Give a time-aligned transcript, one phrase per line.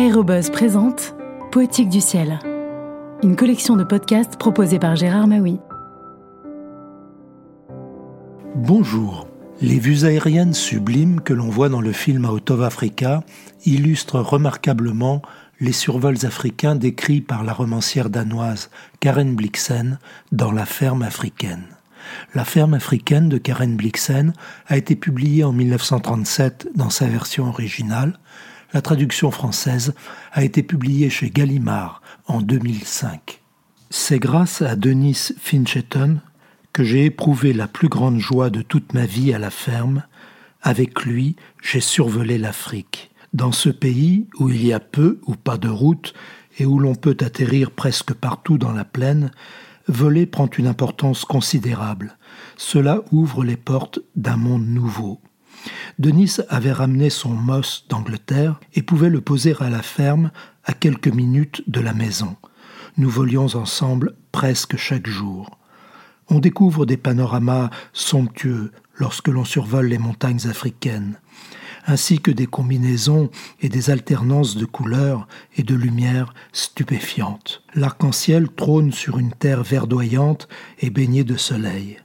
[0.00, 1.14] Aérobuzz présente
[1.52, 2.38] Poétique du ciel,
[3.22, 5.58] une collection de podcasts proposée par Gérard Maui.
[8.54, 9.28] Bonjour.
[9.60, 13.22] Les vues aériennes sublimes que l'on voit dans le film Out of Africa
[13.66, 15.20] illustrent remarquablement
[15.60, 18.70] les survols africains décrits par la romancière danoise
[19.00, 19.98] Karen Blixen
[20.32, 21.64] dans La ferme africaine.
[22.34, 24.32] La ferme africaine de Karen Blixen
[24.66, 28.18] a été publiée en 1937 dans sa version originale.
[28.72, 29.94] La traduction française
[30.32, 33.40] a été publiée chez Gallimard en 2005.
[33.90, 36.20] C'est grâce à Denis Fincheton
[36.72, 40.04] que j'ai éprouvé la plus grande joie de toute ma vie à la ferme.
[40.62, 43.10] Avec lui, j'ai survolé l'Afrique.
[43.32, 46.14] Dans ce pays où il y a peu ou pas de route
[46.58, 49.32] et où l'on peut atterrir presque partout dans la plaine,
[49.88, 52.16] voler prend une importance considérable.
[52.56, 55.20] Cela ouvre les portes d'un monde nouveau.
[55.98, 60.30] Denis avait ramené son Moss d'Angleterre et pouvait le poser à la ferme
[60.64, 62.36] à quelques minutes de la maison.
[62.96, 65.58] Nous volions ensemble presque chaque jour.
[66.28, 71.18] On découvre des panoramas somptueux lorsque l'on survole les montagnes africaines,
[71.86, 77.62] ainsi que des combinaisons et des alternances de couleurs et de lumières stupéfiantes.
[77.74, 81.98] L'arc-en-ciel trône sur une terre verdoyante et baignée de soleil.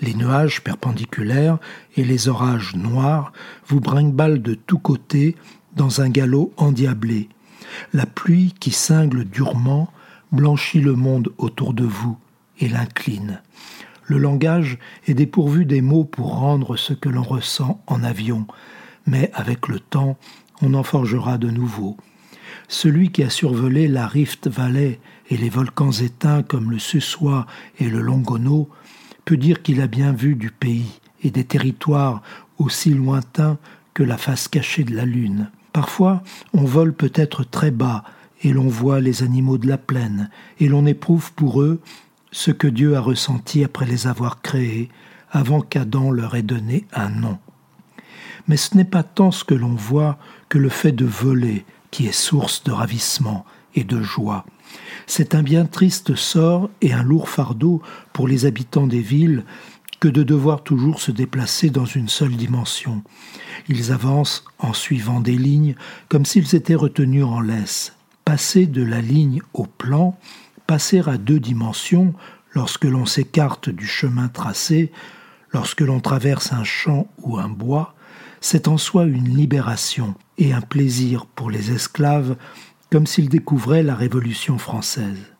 [0.00, 1.58] Les nuages perpendiculaires
[1.96, 3.32] et les orages noirs
[3.66, 5.36] vous brinquent de tous côtés
[5.74, 7.28] dans un galop endiablé.
[7.92, 9.92] La pluie qui cingle durement
[10.32, 12.16] blanchit le monde autour de vous
[12.58, 13.42] et l'incline.
[14.04, 18.46] Le langage est dépourvu des mots pour rendre ce que l'on ressent en avion,
[19.06, 20.16] mais avec le temps,
[20.62, 21.96] on en forgera de nouveaux.
[22.68, 27.46] Celui qui a survolé la Rift Valley et les volcans éteints comme le Sussois
[27.78, 28.68] et le Longono
[29.28, 32.22] peut dire qu'il a bien vu du pays et des territoires
[32.56, 33.58] aussi lointains
[33.92, 35.50] que la face cachée de la lune.
[35.74, 36.22] Parfois,
[36.54, 38.04] on vole peut-être très bas
[38.42, 41.82] et l'on voit les animaux de la plaine et l'on éprouve pour eux
[42.32, 44.88] ce que Dieu a ressenti après les avoir créés,
[45.30, 47.36] avant qu'Adam leur ait donné un nom.
[48.46, 50.16] Mais ce n'est pas tant ce que l'on voit
[50.48, 53.44] que le fait de voler qui est source de ravissement
[53.74, 54.46] et de joie.
[55.06, 59.44] C'est un bien triste sort et un lourd fardeau pour les habitants des villes
[60.00, 63.02] que de devoir toujours se déplacer dans une seule dimension.
[63.68, 65.74] Ils avancent en suivant des lignes
[66.08, 67.94] comme s'ils étaient retenus en laisse.
[68.24, 70.18] Passer de la ligne au plan,
[70.66, 72.14] passer à deux dimensions
[72.52, 74.92] lorsque l'on s'écarte du chemin tracé,
[75.52, 77.94] lorsque l'on traverse un champ ou un bois,
[78.40, 82.36] c'est en soi une libération et un plaisir pour les esclaves,
[82.90, 85.32] comme s'ils découvraient la Révolution française.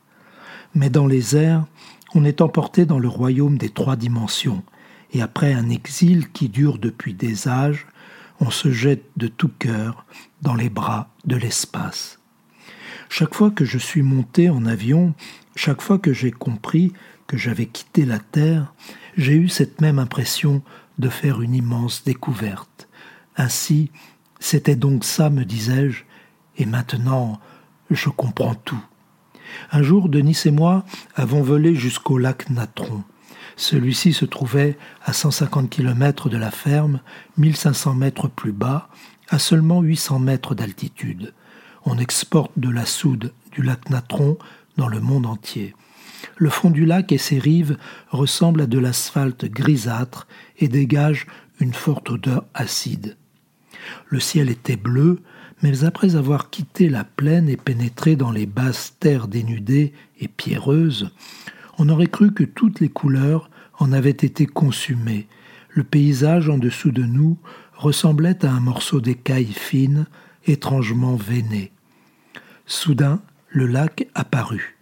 [0.75, 1.65] Mais dans les airs,
[2.15, 4.63] on est emporté dans le royaume des trois dimensions,
[5.13, 7.87] et après un exil qui dure depuis des âges,
[8.41, 10.05] on se jette de tout cœur
[10.43, 12.19] dans les bras de l'espace.
[13.09, 15.15] Chaque fois que je suis monté en avion,
[15.57, 16.93] chaque fois que j'ai compris
[17.27, 18.75] que j'avais quitté la Terre,
[19.17, 20.63] j'ai eu cette même impression
[20.99, 22.89] de faire une immense découverte.
[23.37, 23.91] Ainsi,
[24.41, 26.05] c'était donc ça, me disais-je,
[26.59, 27.41] et maintenant
[27.91, 28.83] je comprends tout.
[29.73, 30.85] Un jour, Denis et moi
[31.17, 33.03] avons volé jusqu'au lac Natron.
[33.57, 37.01] Celui-ci se trouvait à 150 km de la ferme,
[37.39, 38.89] 1500 mètres plus bas,
[39.31, 41.33] à seulement 800 mètres d'altitude
[41.91, 44.37] on exporte de la soude du lac Natron
[44.77, 45.75] dans le monde entier.
[46.37, 47.79] Le fond du lac et ses rives
[48.11, 50.27] ressemblent à de l'asphalte grisâtre
[50.59, 51.27] et dégagent
[51.61, 53.17] une forte odeur acide.
[54.09, 55.23] Le ciel était bleu,
[55.63, 61.11] mais après avoir quitté la plaine et pénétré dans les basses terres dénudées et pierreuses,
[61.79, 65.29] on aurait cru que toutes les couleurs en avaient été consumées.
[65.71, 67.39] Le paysage en dessous de nous
[67.77, 70.07] ressemblait à un morceau d'écaille fine,
[70.47, 71.73] étrangement veiné.
[72.67, 74.77] Soudain, le lac apparut.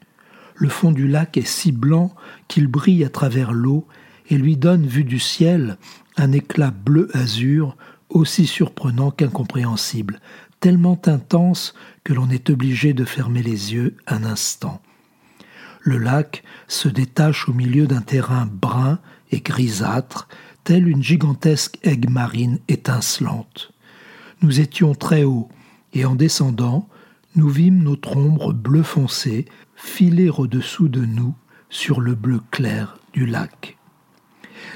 [0.54, 2.14] Le fond du lac est si blanc
[2.48, 3.86] qu'il brille à travers l'eau
[4.28, 5.76] et lui donne, vu du ciel,
[6.16, 7.76] un éclat bleu-azur
[8.08, 10.20] aussi surprenant qu'incompréhensible,
[10.66, 14.82] tellement intense que l'on est obligé de fermer les yeux un instant.
[15.80, 18.98] Le lac se détache au milieu d'un terrain brun
[19.30, 20.26] et grisâtre,
[20.64, 23.70] telle une gigantesque aigue marine étincelante.
[24.42, 25.48] Nous étions très haut,
[25.94, 26.88] et en descendant,
[27.36, 29.44] nous vîmes notre ombre bleu foncé
[29.76, 31.36] filer au-dessous de nous
[31.70, 33.78] sur le bleu clair du lac.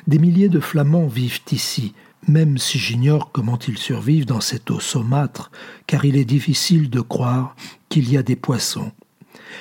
[0.06, 1.94] Des milliers de flamands vivent ici,
[2.28, 5.50] même si j'ignore comment ils survivent dans cette eau saumâtre,
[5.86, 7.56] car il est difficile de croire
[7.88, 8.92] qu'il y a des poissons.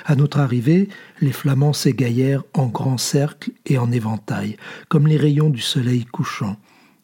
[0.05, 0.89] À notre arrivée,
[1.21, 4.57] les flamands s'égaillèrent en grand cercle et en éventail,
[4.87, 6.57] comme les rayons du soleil couchant,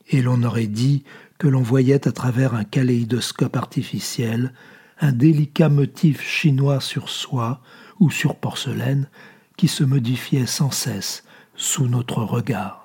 [0.10, 1.04] et l'on aurait dit
[1.38, 4.54] que l'on voyait à travers un kaléidoscope artificiel
[5.00, 7.62] un délicat motif chinois sur soie
[8.00, 9.10] ou sur porcelaine
[9.58, 11.24] qui se modifiait sans cesse
[11.56, 12.85] sous notre regard.